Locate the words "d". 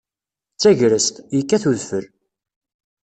0.55-0.57